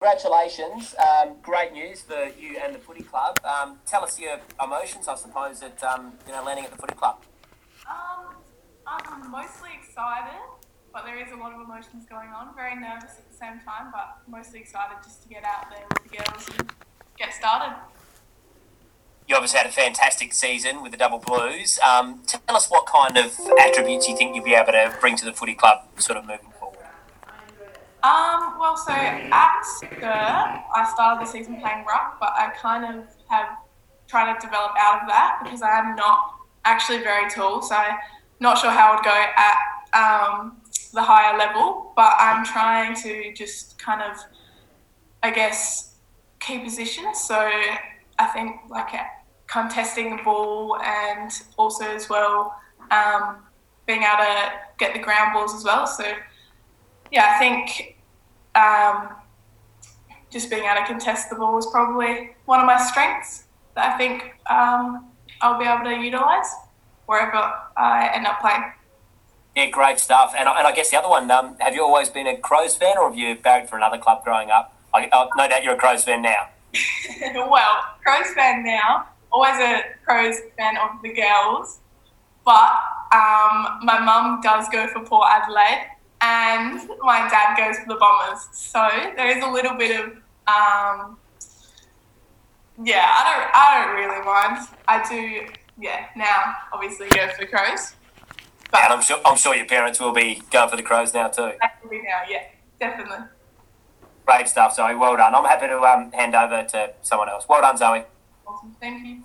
congratulations. 0.00 0.94
Um, 0.98 1.36
great 1.42 1.72
news 1.72 2.00
for 2.00 2.30
you 2.38 2.58
and 2.62 2.74
the 2.74 2.78
footy 2.78 3.02
club. 3.02 3.38
Um, 3.44 3.78
tell 3.86 4.02
us 4.02 4.18
your 4.18 4.40
emotions, 4.62 5.08
I 5.08 5.14
suppose, 5.14 5.62
at 5.62 5.82
um, 5.84 6.12
you 6.26 6.32
know 6.32 6.42
landing 6.42 6.64
at 6.64 6.70
the 6.70 6.78
footy 6.78 6.94
club. 6.94 7.22
Um, 7.88 8.34
I'm 8.86 9.30
mostly 9.30 9.70
excited, 9.80 10.40
but 10.92 11.04
there 11.04 11.18
is 11.22 11.30
a 11.32 11.36
lot 11.36 11.52
of 11.52 11.60
emotions 11.60 12.06
going 12.08 12.30
on. 12.30 12.54
Very 12.54 12.76
nervous 12.76 13.18
at 13.18 13.30
the 13.30 13.36
same 13.36 13.60
time, 13.60 13.92
but 13.92 14.18
mostly 14.26 14.60
excited 14.60 14.96
just 15.04 15.22
to 15.22 15.28
get 15.28 15.44
out 15.44 15.70
there 15.70 15.84
with 15.88 16.10
the 16.10 16.16
girls 16.16 16.58
and 16.58 16.72
get 17.18 17.34
started. 17.34 17.76
You 19.28 19.36
obviously 19.36 19.58
had 19.58 19.66
a 19.66 19.72
fantastic 19.72 20.32
season 20.32 20.82
with 20.82 20.90
the 20.90 20.98
Double 20.98 21.18
Blues. 21.18 21.78
Um, 21.86 22.22
tell 22.26 22.56
us 22.56 22.68
what 22.68 22.86
kind 22.86 23.16
of 23.16 23.38
attributes 23.60 24.08
you 24.08 24.16
think 24.16 24.34
you'll 24.34 24.44
be 24.44 24.54
able 24.54 24.72
to 24.72 24.96
bring 25.00 25.16
to 25.16 25.24
the 25.24 25.32
footy 25.32 25.54
club, 25.54 25.82
sort 25.98 26.18
of 26.18 26.26
moving. 26.26 26.50
Um, 28.02 28.58
well, 28.58 28.76
so 28.78 28.92
at 28.92 29.60
Sturt, 29.62 30.02
I 30.02 30.90
started 30.94 31.26
the 31.26 31.30
season 31.30 31.60
playing 31.60 31.84
ruck, 31.84 32.18
but 32.18 32.30
I 32.30 32.50
kind 32.56 32.84
of 32.84 33.04
have 33.28 33.58
tried 34.08 34.32
to 34.32 34.46
develop 34.46 34.72
out 34.78 35.02
of 35.02 35.08
that 35.08 35.40
because 35.42 35.60
I 35.60 35.78
am 35.78 35.96
not 35.96 36.34
actually 36.64 36.98
very 36.98 37.28
tall, 37.30 37.60
so 37.60 37.74
I'm 37.74 37.98
not 38.40 38.56
sure 38.56 38.70
how 38.70 38.92
I 38.92 38.94
would 38.94 39.04
go 39.04 39.24
at 39.36 39.58
um, 39.92 40.62
the 40.94 41.02
higher 41.02 41.36
level, 41.36 41.92
but 41.94 42.14
I'm 42.18 42.42
trying 42.44 42.94
to 43.02 43.34
just 43.34 43.78
kind 43.78 44.00
of, 44.02 44.16
I 45.22 45.30
guess, 45.30 45.96
key 46.38 46.58
positions. 46.60 47.20
So 47.20 47.36
I 48.18 48.26
think 48.32 48.56
like 48.70 48.94
contesting 49.46 50.16
the 50.16 50.22
ball 50.22 50.80
and 50.80 51.30
also 51.58 51.84
as 51.84 52.08
well 52.08 52.54
um, 52.90 53.38
being 53.86 54.04
able 54.04 54.24
to 54.24 54.52
get 54.78 54.94
the 54.94 55.00
ground 55.00 55.34
balls 55.34 55.54
as 55.54 55.64
well. 55.64 55.86
So 55.86 56.04
yeah, 57.10 57.34
I 57.34 57.38
think 57.38 57.96
um, 58.54 59.16
just 60.30 60.50
being 60.50 60.64
able 60.64 60.80
to 60.80 60.86
contest 60.86 61.30
the 61.30 61.36
ball 61.36 61.58
is 61.58 61.66
probably 61.66 62.30
one 62.44 62.60
of 62.60 62.66
my 62.66 62.78
strengths 62.78 63.44
that 63.74 63.94
I 63.94 63.98
think 63.98 64.34
um, 64.48 65.10
I'll 65.40 65.58
be 65.58 65.64
able 65.64 65.84
to 65.84 66.02
utilise 66.02 66.54
wherever 67.06 67.52
I 67.76 68.10
end 68.14 68.26
up 68.26 68.40
playing. 68.40 68.72
Yeah, 69.56 69.70
great 69.70 69.98
stuff. 69.98 70.32
And, 70.36 70.48
and 70.48 70.66
I 70.66 70.72
guess 70.72 70.90
the 70.90 70.98
other 70.98 71.08
one, 71.08 71.30
um, 71.30 71.56
have 71.58 71.74
you 71.74 71.82
always 71.82 72.08
been 72.08 72.26
a 72.26 72.36
Crows 72.36 72.76
fan 72.76 72.96
or 72.96 73.08
have 73.08 73.18
you 73.18 73.34
barracked 73.34 73.68
for 73.68 73.76
another 73.76 73.98
club 73.98 74.24
growing 74.24 74.50
up? 74.50 74.76
I, 74.94 75.08
oh, 75.12 75.28
no 75.36 75.48
doubt 75.48 75.64
you're 75.64 75.74
a 75.74 75.78
Crows 75.78 76.04
fan 76.04 76.22
now. 76.22 76.48
well, 77.34 77.84
Crows 78.04 78.32
fan 78.34 78.64
now. 78.64 79.08
Always 79.32 79.56
a 79.56 79.82
Crows 80.04 80.36
fan 80.56 80.76
of 80.76 81.02
the 81.02 81.12
girls. 81.12 81.80
But 82.44 82.70
um, 83.12 83.80
my 83.82 84.00
mum 84.04 84.40
does 84.42 84.68
go 84.70 84.86
for 84.88 85.04
Port 85.04 85.28
Adelaide 85.30 85.88
and 86.20 86.88
my 87.00 87.28
dad 87.28 87.56
goes 87.56 87.78
for 87.78 87.88
the 87.88 87.96
Bombers. 87.96 88.48
So 88.52 88.88
there 89.16 89.36
is 89.36 89.42
a 89.42 89.48
little 89.48 89.76
bit 89.76 89.98
of, 89.98 90.06
um, 90.46 91.16
yeah, 92.82 93.06
I 93.06 93.24
don't, 93.26 93.50
I 93.54 93.84
don't 93.84 93.96
really 93.96 94.24
mind. 94.24 94.68
I 94.88 95.08
do, 95.08 95.52
yeah, 95.80 96.06
now 96.16 96.54
obviously 96.72 97.08
go 97.08 97.28
for 97.28 97.44
the 97.44 97.46
Crows. 97.46 97.94
But 98.70 98.84
and 98.84 98.92
I'm 98.92 99.02
sure, 99.02 99.18
I'm 99.24 99.36
sure 99.36 99.54
your 99.54 99.66
parents 99.66 99.98
will 99.98 100.12
be 100.12 100.42
going 100.50 100.68
for 100.68 100.76
the 100.76 100.82
Crows 100.82 101.12
now 101.12 101.28
too. 101.28 101.52
Definitely 101.60 102.02
now, 102.02 102.22
yeah, 102.28 102.44
definitely. 102.78 103.26
Great 104.26 104.48
stuff, 104.48 104.76
Zoe. 104.76 104.94
Well 104.94 105.16
done. 105.16 105.34
I'm 105.34 105.44
happy 105.44 105.66
to 105.66 105.78
um, 105.80 106.12
hand 106.12 106.36
over 106.36 106.62
to 106.62 106.92
someone 107.02 107.28
else. 107.28 107.46
Well 107.48 107.62
done, 107.62 107.76
Zoe. 107.76 108.04
Awesome. 108.46 108.76
Thank 108.80 109.04
you. 109.04 109.24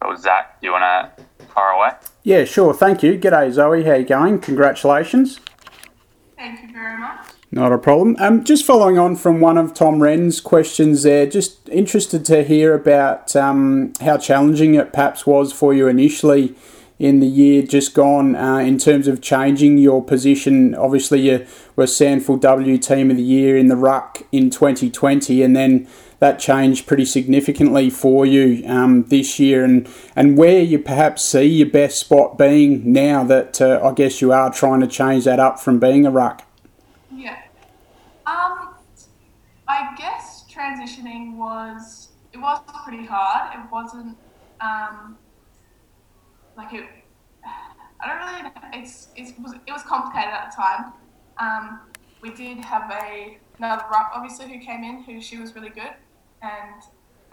Oh, 0.00 0.14
Zach, 0.14 0.60
do 0.60 0.68
you 0.68 0.72
want 0.72 1.18
to 1.18 1.44
fire 1.46 1.72
away? 1.72 1.90
Yeah, 2.22 2.44
sure. 2.44 2.72
Thank 2.72 3.02
you. 3.02 3.18
G'day, 3.18 3.52
Zoe. 3.52 3.82
How 3.82 3.94
you 3.94 4.06
going? 4.06 4.38
Congratulations. 4.38 5.40
Thank 6.36 6.62
you 6.62 6.72
very 6.72 6.96
much. 6.96 7.26
Not 7.58 7.72
a 7.72 7.78
problem. 7.78 8.14
Um, 8.20 8.44
just 8.44 8.64
following 8.64 9.00
on 9.00 9.16
from 9.16 9.40
one 9.40 9.58
of 9.58 9.74
Tom 9.74 10.00
Wren's 10.00 10.40
questions 10.40 11.02
there, 11.02 11.26
just 11.26 11.68
interested 11.68 12.24
to 12.26 12.44
hear 12.44 12.72
about 12.72 13.34
um, 13.34 13.94
how 14.00 14.16
challenging 14.16 14.76
it 14.76 14.92
perhaps 14.92 15.26
was 15.26 15.52
for 15.52 15.74
you 15.74 15.88
initially 15.88 16.54
in 17.00 17.18
the 17.18 17.26
year 17.26 17.62
just 17.62 17.94
gone 17.94 18.36
uh, 18.36 18.58
in 18.58 18.78
terms 18.78 19.08
of 19.08 19.20
changing 19.20 19.76
your 19.76 20.04
position. 20.04 20.72
Obviously, 20.76 21.22
you 21.22 21.44
were 21.74 21.86
SANFL 21.86 22.40
W 22.40 22.78
Team 22.78 23.10
of 23.10 23.16
the 23.16 23.24
Year 23.24 23.56
in 23.56 23.66
the 23.66 23.74
ruck 23.74 24.22
in 24.30 24.50
2020, 24.50 25.42
and 25.42 25.56
then 25.56 25.88
that 26.20 26.38
changed 26.38 26.86
pretty 26.86 27.04
significantly 27.04 27.90
for 27.90 28.24
you 28.24 28.64
um, 28.68 29.02
this 29.06 29.40
year, 29.40 29.64
and 29.64 29.88
and 30.14 30.38
where 30.38 30.60
you 30.60 30.78
perhaps 30.78 31.24
see 31.24 31.42
your 31.42 31.70
best 31.70 31.98
spot 31.98 32.38
being 32.38 32.92
now 32.92 33.24
that 33.24 33.60
uh, 33.60 33.80
I 33.82 33.94
guess 33.94 34.20
you 34.20 34.30
are 34.30 34.52
trying 34.52 34.78
to 34.78 34.86
change 34.86 35.24
that 35.24 35.40
up 35.40 35.58
from 35.58 35.80
being 35.80 36.06
a 36.06 36.10
ruck. 36.12 36.44
Yeah, 37.10 37.36
um, 38.28 38.74
I 39.78 39.94
guess 39.96 40.44
transitioning 40.52 41.36
was 41.36 42.08
it 42.32 42.38
was 42.38 42.58
pretty 42.84 43.06
hard. 43.06 43.54
It 43.54 43.70
wasn't. 43.70 44.16
Um, 44.60 45.16
like 46.56 46.72
it. 46.74 46.84
I 47.44 48.08
don't 48.08 48.18
really. 48.18 48.42
Know. 48.42 48.50
It's, 48.72 49.08
it 49.14 49.34
was 49.40 49.54
it 49.66 49.72
was 49.72 49.82
complicated 49.82 50.34
at 50.34 50.50
the 50.50 50.56
time. 50.56 50.92
Um, 51.38 51.80
we 52.22 52.34
did 52.34 52.64
have 52.64 52.90
a 52.90 53.38
another 53.58 53.84
ruck 53.90 54.10
obviously 54.14 54.46
who 54.48 54.58
came 54.58 54.82
in 54.82 55.04
who 55.04 55.20
she 55.20 55.36
was 55.38 55.54
really 55.54 55.70
good, 55.70 55.94
and 56.42 56.82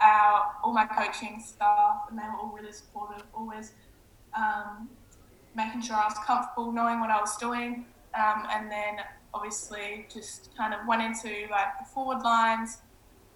our 0.00 0.52
all 0.62 0.72
my 0.72 0.86
coaching 0.86 1.42
staff 1.44 2.02
and 2.08 2.18
they 2.18 2.22
were 2.22 2.38
all 2.40 2.52
really 2.56 2.72
supportive, 2.72 3.24
always 3.34 3.72
um, 4.36 4.88
making 5.56 5.82
sure 5.82 5.96
I 5.96 6.04
was 6.04 6.18
comfortable, 6.24 6.70
knowing 6.70 7.00
what 7.00 7.10
I 7.10 7.20
was 7.20 7.36
doing, 7.38 7.86
um, 8.14 8.46
and 8.52 8.70
then 8.70 8.98
obviously 9.36 10.06
just 10.12 10.50
kind 10.56 10.72
of 10.72 10.80
went 10.86 11.02
into 11.02 11.28
like 11.50 11.78
the 11.78 11.84
forward 11.92 12.22
lines 12.22 12.78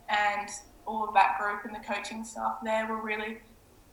and 0.08 0.48
all 0.86 1.06
of 1.06 1.14
that 1.14 1.38
group 1.38 1.64
and 1.64 1.74
the 1.74 1.86
coaching 1.86 2.24
staff 2.24 2.56
there 2.64 2.86
were 2.86 3.00
really 3.02 3.38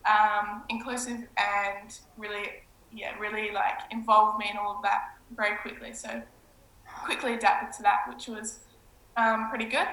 um, 0.07 0.63
inclusive 0.69 1.28
and 1.38 2.00
really, 2.17 2.63
yeah, 2.94 3.17
really 3.19 3.51
like 3.51 3.79
involved 3.91 4.40
me 4.40 4.47
in 4.50 4.57
all 4.57 4.78
of 4.78 4.84
that 4.84 5.17
very 5.35 5.57
quickly. 5.57 5.94
So 5.94 6.22
quickly 7.03 7.34
adapted 7.34 7.75
to 7.78 7.84
that, 7.84 8.07
which 8.07 8.28
was 8.28 8.59
um, 9.17 9.50
pretty 9.50 9.66
good. 9.66 9.88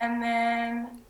And 0.00 0.22
then, 0.22 1.02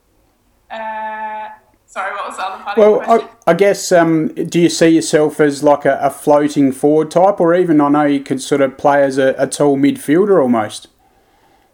uh, 0.70 1.48
sorry, 1.88 2.12
what 2.12 2.28
was 2.28 2.36
the 2.36 2.44
other 2.44 2.62
part 2.62 2.78
well, 2.78 3.00
I, 3.00 3.50
I, 3.50 3.54
guess, 3.54 3.90
um, 3.90 4.28
do 4.28 4.60
you 4.60 4.68
see 4.68 4.90
yourself 4.90 5.40
as 5.40 5.62
like 5.64 5.84
a, 5.84 5.98
a, 6.00 6.10
floating 6.10 6.70
forward 6.70 7.10
type, 7.10 7.40
or 7.40 7.54
even 7.54 7.80
I 7.80 7.88
know 7.88 8.04
you 8.04 8.20
could 8.20 8.40
sort 8.40 8.60
of 8.60 8.78
play 8.78 9.02
as 9.02 9.18
a, 9.18 9.34
a 9.38 9.46
tall 9.46 9.76
midfielder 9.76 10.40
almost? 10.40 10.88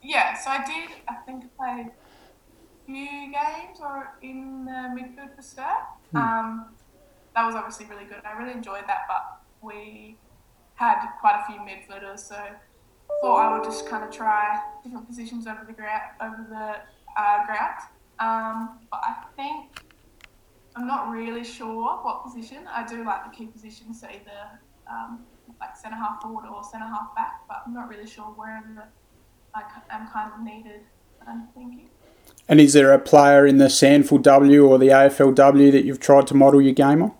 Yeah, 0.02 0.34
so 0.38 0.50
I 0.50 0.64
did, 0.64 0.96
I 1.08 1.14
think 1.26 1.44
I 1.44 1.48
played 1.58 1.86
a 1.86 2.86
few 2.86 3.32
games 3.32 3.78
or 3.80 4.14
in 4.22 4.64
the 4.64 4.70
midfield 4.70 5.34
for 5.34 5.42
Sturt. 5.42 5.66
Hmm. 6.12 6.16
Um, 6.16 6.66
that 7.34 7.44
was 7.44 7.56
obviously 7.56 7.86
really 7.86 8.04
good. 8.04 8.22
I 8.24 8.38
really 8.38 8.52
enjoyed 8.52 8.84
that, 8.86 9.02
but 9.08 9.40
we 9.60 10.16
had 10.76 11.04
quite 11.20 11.42
a 11.42 11.52
few 11.52 11.60
midfielders, 11.60 12.20
so 12.20 12.36
thought 13.20 13.38
I 13.38 13.56
would 13.56 13.64
just 13.64 13.88
kind 13.88 14.04
of 14.04 14.10
try 14.10 14.60
different 14.82 15.06
positions 15.06 15.46
over 15.46 15.64
the 15.66 15.72
ground. 15.72 16.02
Over 16.20 16.46
the 16.48 17.20
uh, 17.20 17.46
ground. 17.46 17.80
Um, 18.20 18.78
but 18.90 19.00
I 19.02 19.24
think 19.36 19.83
I'm 20.76 20.86
not 20.86 21.10
really 21.10 21.44
sure 21.44 22.00
what 22.02 22.24
position. 22.24 22.66
I 22.68 22.84
do 22.86 23.04
like 23.04 23.24
the 23.24 23.36
key 23.36 23.46
positions, 23.46 24.00
so 24.00 24.08
either 24.08 24.60
um, 24.90 25.20
like 25.60 25.76
centre 25.76 25.96
half 25.96 26.20
forward 26.20 26.46
or 26.46 26.64
centre 26.64 26.86
half 26.86 27.14
back, 27.14 27.42
but 27.48 27.62
I'm 27.66 27.74
not 27.74 27.88
really 27.88 28.06
sure 28.06 28.24
wherever 28.24 28.88
I 29.54 29.62
am 29.90 30.08
kind 30.08 30.32
of 30.32 30.40
needed. 30.42 30.80
I'm 31.26 31.48
thinking. 31.54 31.88
And 32.48 32.60
is 32.60 32.72
there 32.72 32.92
a 32.92 32.98
player 32.98 33.46
in 33.46 33.58
the 33.58 33.66
SANFL 33.66 34.22
W 34.22 34.66
or 34.66 34.78
the 34.78 34.88
AFLW 34.88 35.72
that 35.72 35.84
you've 35.84 36.00
tried 36.00 36.26
to 36.26 36.34
model 36.34 36.60
your 36.60 36.74
game 36.74 37.02
on? 37.02 37.12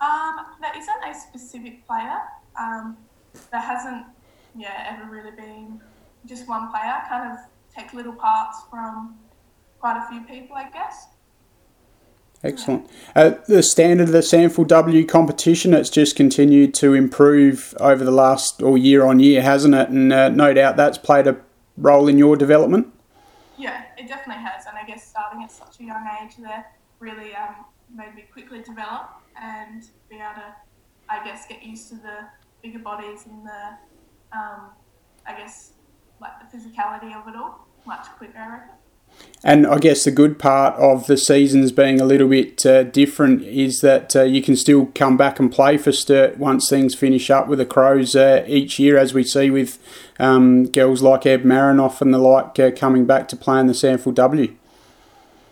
Um, 0.00 0.46
there 0.60 0.72
isn't 0.76 1.04
a 1.04 1.14
specific 1.14 1.86
player. 1.86 2.20
Um, 2.60 2.96
there 3.50 3.60
hasn't, 3.60 4.06
yeah, 4.56 4.96
ever 4.96 5.10
really 5.10 5.32
been 5.32 5.80
just 6.26 6.48
one 6.48 6.70
player. 6.70 6.84
I 6.84 7.08
kind 7.08 7.32
of 7.32 7.38
take 7.74 7.92
little 7.92 8.12
parts 8.12 8.58
from 8.70 9.16
quite 9.80 9.96
a 9.96 10.08
few 10.10 10.20
people, 10.20 10.56
I 10.56 10.70
guess. 10.70 11.08
Excellent. 12.44 12.88
Uh, 13.16 13.32
the 13.48 13.62
standard 13.62 14.04
of 14.04 14.12
the 14.12 14.20
SANFL 14.20 14.66
W 14.68 15.04
competition, 15.04 15.74
it's 15.74 15.90
just 15.90 16.14
continued 16.14 16.72
to 16.74 16.94
improve 16.94 17.74
over 17.80 18.04
the 18.04 18.12
last 18.12 18.62
or 18.62 18.78
year 18.78 19.04
on 19.04 19.18
year, 19.18 19.42
hasn't 19.42 19.74
it? 19.74 19.88
And 19.88 20.12
uh, 20.12 20.28
no 20.28 20.54
doubt 20.54 20.76
that's 20.76 20.98
played 20.98 21.26
a 21.26 21.36
role 21.76 22.06
in 22.06 22.16
your 22.16 22.36
development. 22.36 22.92
Yeah, 23.56 23.82
it 23.96 24.06
definitely 24.06 24.44
has, 24.44 24.66
and 24.66 24.78
I 24.78 24.86
guess 24.86 25.08
starting 25.08 25.42
at 25.42 25.50
such 25.50 25.80
a 25.80 25.84
young 25.84 26.08
age 26.22 26.36
there 26.36 26.64
really 27.00 27.34
um, 27.34 27.64
made 27.94 28.14
me 28.14 28.24
quickly 28.32 28.62
develop 28.62 29.10
and 29.40 29.82
be 30.08 30.16
able 30.16 30.34
to, 30.34 30.54
I 31.08 31.24
guess, 31.24 31.46
get 31.46 31.64
used 31.64 31.88
to 31.88 31.96
the 31.96 32.28
bigger 32.62 32.78
bodies 32.78 33.26
and 33.26 33.44
the, 33.44 34.38
um, 34.38 34.70
I 35.26 35.36
guess, 35.36 35.72
like 36.20 36.32
the 36.40 36.56
physicality 36.56 37.14
of 37.16 37.26
it 37.26 37.36
all 37.36 37.66
much 37.84 38.06
quicker. 38.16 38.38
I 38.38 38.48
reckon. 38.48 38.74
And 39.44 39.66
I 39.66 39.78
guess 39.78 40.04
the 40.04 40.10
good 40.10 40.38
part 40.38 40.74
of 40.74 41.06
the 41.06 41.16
seasons 41.16 41.70
being 41.70 42.00
a 42.00 42.04
little 42.04 42.28
bit 42.28 42.66
uh, 42.66 42.82
different 42.82 43.42
is 43.42 43.80
that 43.82 44.16
uh, 44.16 44.22
you 44.22 44.42
can 44.42 44.56
still 44.56 44.86
come 44.94 45.16
back 45.16 45.38
and 45.38 45.50
play 45.50 45.76
for 45.76 45.92
Sturt 45.92 46.38
once 46.38 46.68
things 46.68 46.96
finish 46.96 47.30
up 47.30 47.46
with 47.46 47.60
the 47.60 47.66
Crows 47.66 48.16
uh, 48.16 48.44
each 48.48 48.80
year, 48.80 48.98
as 48.98 49.14
we 49.14 49.22
see 49.22 49.48
with 49.48 49.78
um, 50.18 50.66
girls 50.66 51.02
like 51.02 51.24
Eb 51.24 51.44
Marinoff 51.44 52.00
and 52.00 52.12
the 52.12 52.18
like 52.18 52.58
uh, 52.58 52.72
coming 52.72 53.06
back 53.06 53.28
to 53.28 53.36
play 53.36 53.60
in 53.60 53.68
the 53.68 53.74
SANFL 53.74 54.14
W. 54.14 54.56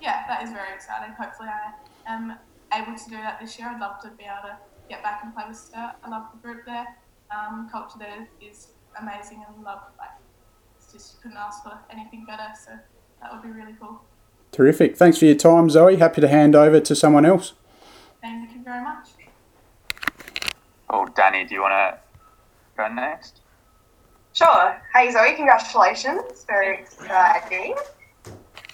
Yeah, 0.02 0.24
that 0.26 0.42
is 0.42 0.50
very 0.50 0.74
exciting. 0.74 1.14
Hopefully, 1.14 1.48
I 1.48 2.12
am 2.12 2.34
able 2.74 2.98
to 2.98 3.04
do 3.08 3.16
that 3.16 3.38
this 3.40 3.56
year. 3.56 3.68
I'd 3.68 3.80
love 3.80 4.00
to 4.02 4.10
be 4.18 4.24
able 4.24 4.48
to 4.48 4.56
get 4.88 5.02
back 5.04 5.20
and 5.22 5.32
play 5.32 5.44
with 5.46 5.56
Sturt. 5.56 5.94
I 6.02 6.10
love 6.10 6.24
the 6.32 6.38
group 6.38 6.66
there. 6.66 6.86
Um, 7.30 7.68
culture 7.70 7.98
there 7.98 8.26
is 8.40 8.68
amazing 9.00 9.44
and 9.46 9.64
love 9.64 9.80
like 9.98 10.10
just 10.92 11.20
couldn't 11.22 11.36
ask 11.36 11.62
for 11.62 11.78
anything 11.90 12.24
better. 12.24 12.48
So 12.64 12.72
that 13.20 13.32
would 13.32 13.42
be 13.42 13.48
really 13.48 13.74
cool. 13.80 14.00
Terrific. 14.52 14.96
Thanks 14.96 15.18
for 15.18 15.26
your 15.26 15.34
time, 15.34 15.68
Zoe. 15.68 15.96
Happy 15.96 16.20
to 16.20 16.28
hand 16.28 16.54
over 16.54 16.80
to 16.80 16.94
someone 16.94 17.26
else. 17.26 17.52
Thank 18.22 18.52
you 18.54 18.62
very 18.62 18.82
much. 18.82 19.08
Oh, 20.88 21.06
Danny, 21.16 21.44
do 21.44 21.54
you 21.54 21.60
want 21.60 21.72
to 21.72 21.98
go 22.76 22.88
next? 22.88 23.40
Sure. 24.36 24.76
Hey 24.94 25.10
Zoe, 25.10 25.34
congratulations. 25.34 26.44
Very 26.46 26.80
exciting. 26.80 27.74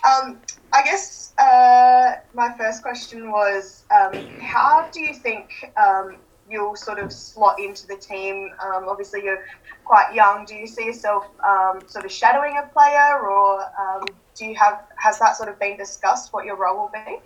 Um, 0.05 0.41
I 0.73 0.83
guess 0.83 1.33
uh, 1.39 2.17
my 2.35 2.53
first 2.59 2.83
question 2.83 3.31
was 3.31 3.85
um, 3.93 4.13
how 4.41 4.89
do 4.93 5.01
you 5.01 5.15
think 5.15 5.71
um, 5.77 6.17
you'll 6.51 6.77
sort 6.77 6.99
of 6.99 7.13
slot 7.13 7.59
into 7.59 7.87
the 7.87 7.97
team? 7.97 8.51
Um, 8.63 8.87
obviously, 8.89 9.23
you're 9.25 9.45
quite 9.85 10.15
young. 10.15 10.45
Do 10.45 10.55
you 10.55 10.67
see 10.67 10.87
yourself 10.87 11.27
um, 11.47 11.81
sort 11.87 12.05
of 12.05 12.13
shadowing 12.13 12.59
a 12.59 12.69
player, 12.73 13.21
or 13.21 13.63
um, 13.81 14.05
do 14.35 14.47
you 14.47 14.55
have 14.55 14.85
has 14.97 15.19
that 15.19 15.37
sort 15.37 15.49
of 15.49 15.59
been 15.59 15.77
discussed 15.77 16.33
what 16.33 16.45
your 16.45 16.57
role 16.57 16.77
will 16.77 16.91
be? 16.93 17.19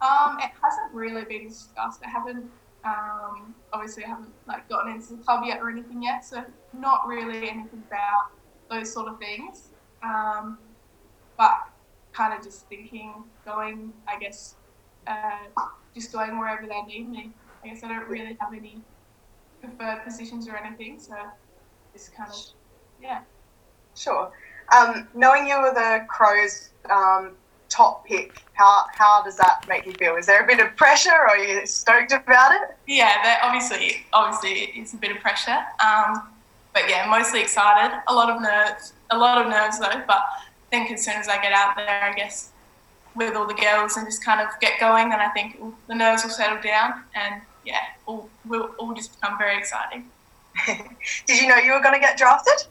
Um, 0.00 0.38
it 0.40 0.50
hasn't 0.62 0.92
really 0.92 1.24
been 1.24 1.48
discussed. 1.48 2.00
I 2.04 2.10
haven't 2.10 2.50
um, 2.84 3.54
obviously 3.72 4.04
I 4.04 4.08
haven't 4.08 4.32
like 4.46 4.68
gotten 4.68 4.92
into 4.92 5.14
the 5.14 5.22
club 5.22 5.44
yet 5.46 5.60
or 5.60 5.70
anything 5.70 6.02
yet, 6.02 6.24
so 6.24 6.44
not 6.72 7.06
really 7.06 7.48
anything 7.48 7.82
about 7.88 8.32
those 8.70 8.92
sort 8.92 9.08
of 9.08 9.18
things. 9.18 9.68
Um, 10.02 10.58
but 11.38 11.68
kind 12.12 12.34
of 12.34 12.44
just 12.44 12.68
thinking, 12.68 13.24
going, 13.44 13.92
I 14.06 14.18
guess, 14.18 14.56
uh, 15.06 15.38
just 15.94 16.12
going 16.12 16.38
wherever 16.38 16.66
they 16.66 16.82
need 16.82 17.08
me. 17.08 17.32
I 17.62 17.68
guess 17.68 17.84
I 17.84 17.88
don't 17.88 18.08
really 18.08 18.36
have 18.40 18.52
any 18.52 18.80
preferred 19.60 20.02
positions 20.04 20.48
or 20.48 20.56
anything, 20.56 20.98
so 20.98 21.14
just 21.92 22.14
kind 22.14 22.30
of, 22.30 22.36
yeah. 23.00 23.20
Sure. 23.94 24.32
Um, 24.76 25.08
knowing 25.14 25.46
you 25.46 25.60
were 25.60 25.74
the 25.74 26.04
Crows' 26.08 26.70
um, 26.90 27.32
top 27.68 28.04
pick, 28.06 28.42
how, 28.54 28.86
how 28.94 29.22
does 29.22 29.36
that 29.36 29.64
make 29.68 29.86
you 29.86 29.92
feel? 29.92 30.16
Is 30.16 30.26
there 30.26 30.42
a 30.42 30.46
bit 30.46 30.60
of 30.60 30.74
pressure 30.76 31.10
or 31.10 31.30
are 31.30 31.38
you 31.38 31.66
stoked 31.66 32.12
about 32.12 32.52
it? 32.52 32.76
Yeah, 32.86 33.22
that 33.22 33.40
obviously, 33.42 34.06
obviously 34.12 34.72
it's 34.74 34.94
a 34.94 34.96
bit 34.96 35.14
of 35.14 35.22
pressure. 35.22 35.58
Um, 35.84 36.28
but 36.72 36.88
yeah, 36.88 37.06
mostly 37.08 37.40
excited. 37.40 38.02
A 38.08 38.14
lot 38.14 38.30
of 38.30 38.40
nerves, 38.40 38.94
a 39.10 39.16
lot 39.16 39.44
of 39.44 39.50
nerves 39.50 39.78
though. 39.78 40.02
But 40.06 40.22
I 40.22 40.70
think 40.70 40.90
as 40.90 41.04
soon 41.04 41.14
as 41.14 41.28
I 41.28 41.40
get 41.40 41.52
out 41.52 41.76
there, 41.76 42.02
I 42.02 42.14
guess 42.14 42.50
with 43.14 43.36
all 43.36 43.46
the 43.46 43.54
girls 43.54 43.96
and 43.96 44.06
just 44.06 44.24
kind 44.24 44.40
of 44.40 44.48
get 44.60 44.80
going, 44.80 45.10
then 45.10 45.20
I 45.20 45.28
think 45.28 45.60
the 45.86 45.94
nerves 45.94 46.24
will 46.24 46.30
settle 46.30 46.62
down 46.62 47.02
and 47.14 47.42
yeah, 47.64 47.80
all 48.06 48.28
will 48.46 48.70
all 48.78 48.92
just 48.94 49.20
become 49.20 49.38
very 49.38 49.56
exciting. 49.58 50.08
Did 51.26 51.40
you 51.40 51.48
know 51.48 51.56
you 51.56 51.72
were 51.72 51.80
going 51.80 51.94
to 51.94 52.00
get 52.00 52.16
drafted? 52.18 52.66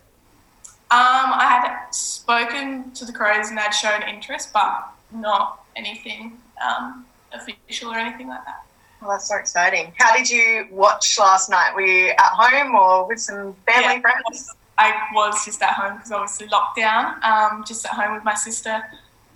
Um, 0.91 1.31
I 1.33 1.47
had 1.63 1.89
spoken 1.91 2.91
to 2.91 3.05
the 3.05 3.13
Crows 3.13 3.49
and 3.49 3.57
they'd 3.57 3.73
shown 3.73 4.01
interest, 4.03 4.51
but 4.53 4.89
not 5.11 5.61
anything 5.75 6.37
um, 6.65 7.05
official 7.31 7.91
or 7.91 7.97
anything 7.97 8.27
like 8.27 8.43
that. 8.45 8.63
Well, 9.01 9.11
that's 9.11 9.27
so 9.29 9.37
exciting. 9.37 9.93
How 9.97 10.15
did 10.15 10.29
you 10.29 10.67
watch 10.69 11.17
last 11.17 11.49
night? 11.49 11.73
Were 11.73 11.81
you 11.81 12.09
at 12.09 12.19
home 12.19 12.75
or 12.75 13.07
with 13.07 13.19
some 13.19 13.55
family 13.67 13.95
Yeah. 13.95 14.01
friends? 14.01 14.53
I 14.77 14.93
was 15.13 15.45
just 15.45 15.61
at 15.61 15.73
home 15.73 15.95
because 15.95 16.11
obviously 16.11 16.47
lockdown. 16.47 17.23
Um, 17.23 17.63
just 17.65 17.85
at 17.85 17.91
home 17.91 18.13
with 18.13 18.23
my 18.23 18.33
sister, 18.35 18.83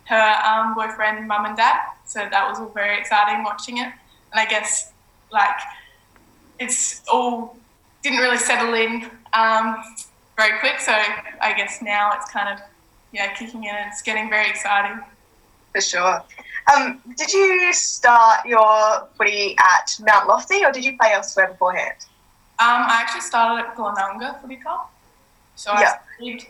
her 0.05 0.35
um, 0.45 0.75
boyfriend, 0.75 1.27
mum 1.27 1.45
and 1.45 1.55
dad. 1.57 1.79
So 2.05 2.27
that 2.29 2.49
was 2.49 2.59
all 2.59 2.69
very 2.69 2.99
exciting 2.99 3.43
watching 3.43 3.77
it. 3.77 3.91
And 4.31 4.39
I 4.39 4.45
guess 4.45 4.91
like 5.35 5.59
it's 6.59 7.01
all 7.11 7.57
didn't 8.03 8.19
really 8.19 8.37
settle 8.37 8.73
in 8.73 8.91
um, 9.33 9.75
very 10.37 10.57
quick. 10.59 10.79
So 10.79 10.93
I 10.93 11.53
guess 11.57 11.81
now 11.81 12.13
it's 12.15 12.29
kind 12.31 12.49
of 12.53 12.57
yeah 13.11 13.33
kicking 13.33 13.63
in 13.63 13.75
and 13.75 13.87
it's 13.91 14.01
getting 14.01 14.29
very 14.29 14.49
exciting. 14.49 14.97
For 15.73 15.81
sure. 15.81 16.23
Um, 16.73 17.01
did 17.17 17.31
you 17.33 17.73
start 17.73 18.45
your 18.45 19.09
footy 19.17 19.55
at 19.59 19.87
Mount 19.99 20.27
Lofty 20.27 20.63
or 20.63 20.71
did 20.71 20.85
you 20.85 20.97
play 20.97 21.11
elsewhere 21.13 21.49
beforehand? 21.49 21.97
Um, 22.59 22.81
I 22.87 23.01
actually 23.01 23.21
started 23.21 23.65
at 23.65 23.75
Glenunga 23.75 24.41
Footy 24.41 24.55
Club. 24.63 24.87
So 25.55 25.71
I 25.71 25.81
Yeah. 25.81 25.93
studied 26.15 26.47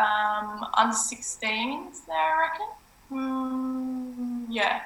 um, 0.00 0.66
under 0.76 0.96
16s 0.96 2.04
there, 2.08 2.16
I 2.16 2.48
reckon. 2.50 2.66
Mm, 3.12 4.46
yeah. 4.50 4.80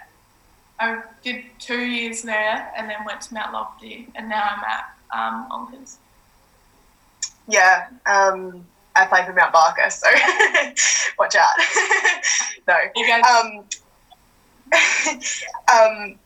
I 0.80 1.02
did 1.22 1.44
two 1.58 1.84
years 1.84 2.22
there 2.22 2.72
and 2.76 2.88
then 2.88 2.96
went 3.04 3.20
to 3.22 3.34
Mount 3.34 3.52
Lofty 3.52 4.08
and 4.14 4.28
now 4.28 4.56
I'm 4.56 4.64
at 4.64 4.96
um, 5.12 5.46
Onkers. 5.50 5.98
Yeah, 7.46 7.88
um, 8.06 8.64
I 8.96 9.06
played 9.06 9.26
for 9.26 9.32
Mount 9.32 9.52
Barker, 9.52 9.90
so 9.90 10.06
watch 11.18 11.36
out. 11.36 11.48
no. 12.66 12.76
You 12.96 13.06
guys, 13.06 13.24
Um, 13.24 13.64
um, 15.74 16.18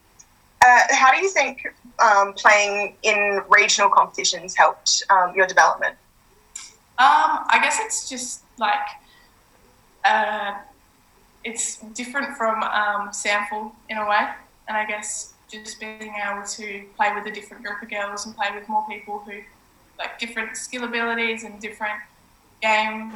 uh, 0.63 0.81
how 0.91 1.11
do 1.11 1.19
you 1.19 1.31
think 1.31 1.67
um, 1.99 2.33
playing 2.35 2.97
in 3.03 3.43
regional 3.49 3.91
competitions 3.91 4.55
helped 4.57 5.03
um, 5.11 5.35
your 5.35 5.47
development? 5.47 5.97
Um, 6.97 7.45
I 7.51 7.59
guess 7.61 7.79
it's 7.81 8.09
just 8.09 8.43
like 8.59 8.87
uh, 10.05 10.55
it's 11.43 11.79
different 11.95 12.37
from 12.37 12.63
um, 12.63 13.09
SANFL 13.11 13.73
in 13.91 13.99
a 13.99 14.09
way, 14.09 14.29
and 14.69 14.77
I 14.77 14.87
guess 14.87 15.35
just 15.51 15.79
being 15.79 16.15
able 16.25 16.47
to 16.47 16.85
play 16.97 17.13
with 17.15 17.27
a 17.27 17.31
different 17.31 17.65
group 17.65 17.83
of 17.83 17.91
girls 17.91 18.27
and 18.27 18.35
play 18.37 18.49
with 18.55 18.69
more 18.69 18.87
people 18.89 19.21
who 19.21 19.41
like 19.99 20.19
different 20.19 20.57
skill 20.57 20.85
abilities 20.85 21.45
and 21.45 21.61
different 21.61 22.01
game 22.61 23.13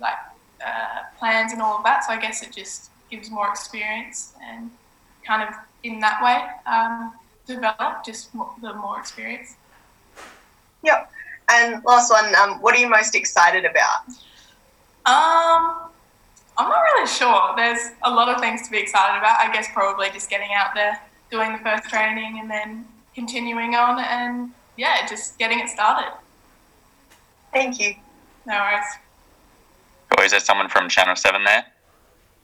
like 0.00 0.18
uh, 0.64 1.04
plans 1.18 1.52
and 1.52 1.62
all 1.62 1.78
of 1.78 1.84
that. 1.84 2.04
So 2.04 2.12
I 2.12 2.20
guess 2.20 2.42
it 2.42 2.52
just 2.52 2.90
gives 3.10 3.30
more 3.30 3.48
experience 3.48 4.34
and 4.42 4.70
kind 5.24 5.48
of 5.48 5.54
in 5.84 6.00
that 6.00 6.22
way 6.22 6.72
um, 6.72 7.14
develop 7.46 8.04
just 8.04 8.34
more, 8.34 8.50
the 8.60 8.74
more 8.74 8.98
experience. 8.98 9.56
Yep. 10.82 11.10
And 11.50 11.82
last 11.84 12.10
one, 12.10 12.34
um, 12.34 12.60
what 12.60 12.76
are 12.76 12.78
you 12.78 12.88
most 12.88 13.14
excited 13.14 13.64
about? 13.64 14.08
Um, 15.06 15.90
I'm 16.58 16.68
not 16.68 16.80
really 16.92 17.06
sure. 17.06 17.54
There's 17.56 17.92
a 18.02 18.10
lot 18.10 18.28
of 18.28 18.40
things 18.40 18.62
to 18.66 18.70
be 18.70 18.78
excited 18.78 19.16
about. 19.16 19.38
I 19.38 19.52
guess 19.52 19.68
probably 19.72 20.10
just 20.10 20.28
getting 20.28 20.50
out 20.52 20.74
there, 20.74 21.00
doing 21.30 21.52
the 21.52 21.58
first 21.58 21.84
training, 21.88 22.40
and 22.40 22.50
then 22.50 22.84
continuing 23.14 23.76
on, 23.76 24.00
and 24.00 24.50
yeah, 24.76 25.06
just 25.06 25.38
getting 25.38 25.60
it 25.60 25.68
started. 25.68 26.12
Thank 27.52 27.78
you. 27.78 27.94
No 28.44 28.58
worries. 28.58 28.84
Or 30.16 30.24
is 30.24 30.32
there 30.32 30.40
someone 30.40 30.68
from 30.68 30.88
Channel 30.88 31.16
7 31.16 31.44
there? 31.44 31.66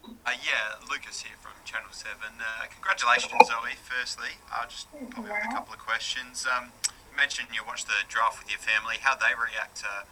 Uh, 0.04 0.30
yeah, 0.44 0.78
Lucas 0.88 1.22
here 1.22 1.36
from 1.40 1.52
Channel 1.64 1.90
7. 1.90 2.14
Uh, 2.38 2.66
congratulations, 2.70 3.32
Zoe, 3.46 3.74
firstly. 3.82 4.38
I'll 4.52 4.68
just 4.68 4.86
pop 5.10 5.24
in 5.24 5.30
a 5.30 5.52
couple 5.52 5.74
of 5.74 5.80
questions. 5.80 6.46
Um, 6.46 6.70
you 6.86 7.16
mentioned 7.16 7.48
you 7.52 7.62
watched 7.66 7.86
the 7.86 8.04
draft 8.08 8.38
with 8.38 8.50
your 8.50 8.60
family. 8.60 8.96
How'd 9.00 9.18
they 9.18 9.34
react 9.34 9.82
uh, 9.82 10.04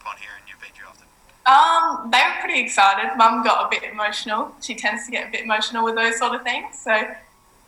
upon 0.00 0.16
hearing 0.16 0.48
you've 0.48 0.60
been 0.60 0.72
drafted? 0.72 1.08
Um, 1.46 2.10
they 2.10 2.18
were 2.18 2.40
pretty 2.40 2.60
excited. 2.60 3.16
Mum 3.16 3.44
got 3.44 3.66
a 3.66 3.68
bit 3.68 3.90
emotional. 3.90 4.54
She 4.62 4.74
tends 4.74 5.04
to 5.04 5.10
get 5.10 5.28
a 5.28 5.30
bit 5.30 5.42
emotional 5.42 5.84
with 5.84 5.94
those 5.94 6.18
sort 6.18 6.34
of 6.34 6.42
things. 6.42 6.78
So 6.78 7.06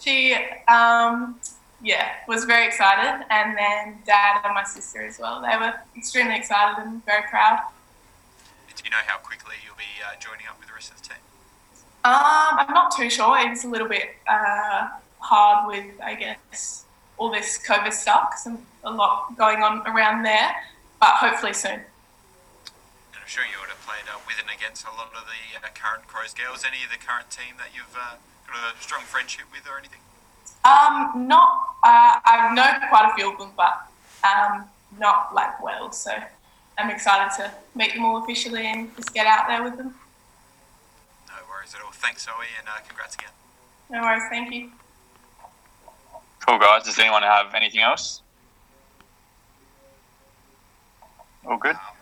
she, 0.00 0.34
um, 0.68 1.38
yeah, 1.82 2.12
was 2.26 2.44
very 2.44 2.66
excited. 2.66 3.26
And 3.30 3.56
then 3.56 3.98
dad 4.06 4.40
and 4.44 4.54
my 4.54 4.64
sister 4.64 5.02
as 5.02 5.18
well. 5.18 5.42
They 5.42 5.56
were 5.58 5.74
extremely 5.96 6.36
excited 6.36 6.82
and 6.82 7.04
very 7.04 7.22
proud. 7.28 7.60
Do 8.74 8.82
you 8.84 8.90
know 8.90 8.96
how 9.06 9.18
quickly 9.18 9.56
you'll 9.64 9.76
be 9.76 9.84
uh, 10.04 10.18
joining 10.20 10.46
up 10.46 10.58
with 10.58 10.68
the 10.68 10.74
rest 10.74 10.92
of 10.92 11.02
the 11.02 11.08
team? 11.08 11.18
Um, 12.04 12.12
I'm 12.60 12.72
not 12.72 12.96
too 12.96 13.10
sure. 13.10 13.36
It's 13.38 13.64
a 13.64 13.68
little 13.68 13.88
bit 13.88 14.16
uh, 14.28 14.88
hard 15.18 15.66
with, 15.66 15.84
I 16.02 16.14
guess, 16.14 16.84
all 17.18 17.30
this 17.30 17.58
COVID 17.66 17.92
stuff 17.92 18.30
because 18.30 18.58
a 18.84 18.90
lot 18.90 19.36
going 19.36 19.62
on 19.62 19.86
around 19.86 20.22
there. 20.22 20.54
But 21.00 21.10
hopefully 21.14 21.52
soon. 21.52 21.80
And 23.26 23.32
I'm 23.32 23.42
sure 23.42 23.42
you 23.42 23.58
would 23.58 23.70
have 23.70 23.82
played 23.82 24.06
uh, 24.06 24.22
with 24.22 24.38
and 24.38 24.46
against 24.54 24.86
a 24.86 24.94
lot 24.94 25.10
of 25.10 25.26
the 25.26 25.58
uh, 25.58 25.66
current 25.74 26.06
Crows 26.06 26.32
girls. 26.32 26.62
Any 26.62 26.86
of 26.86 26.94
the 26.94 27.02
current 27.04 27.28
team 27.28 27.58
that 27.58 27.74
you've 27.74 27.90
uh, 27.98 28.22
got 28.46 28.54
a 28.54 28.80
strong 28.80 29.02
friendship 29.02 29.46
with 29.50 29.66
or 29.66 29.78
anything? 29.78 29.98
Um, 30.62 31.26
not. 31.26 31.74
Uh, 31.82 32.22
I 32.22 32.54
know 32.54 32.86
quite 32.88 33.10
a 33.10 33.14
few 33.16 33.32
of 33.32 33.38
them, 33.38 33.50
but 33.56 33.90
um, 34.22 34.66
not 35.00 35.34
like 35.34 35.60
well. 35.60 35.90
So 35.90 36.12
I'm 36.78 36.88
excited 36.88 37.34
to 37.42 37.50
meet 37.74 37.94
them 37.94 38.04
all 38.04 38.22
officially 38.22 38.64
and 38.64 38.94
just 38.94 39.12
get 39.12 39.26
out 39.26 39.48
there 39.48 39.64
with 39.64 39.76
them. 39.76 39.96
No 41.26 41.34
worries. 41.50 41.74
worries 41.74 41.74
at 41.74 41.82
all. 41.82 41.90
Thanks, 41.90 42.26
Zoe, 42.26 42.46
and 42.60 42.68
uh, 42.68 42.78
congrats 42.86 43.16
again. 43.16 43.34
No 43.90 44.02
worries. 44.02 44.22
Thank 44.30 44.54
you. 44.54 44.70
Cool, 46.46 46.58
guys. 46.58 46.84
Does 46.84 46.98
anyone 47.00 47.22
have 47.22 47.54
anything 47.54 47.80
else? 47.80 48.22
All 51.44 51.56
good? 51.56 51.74
Um, 51.74 51.95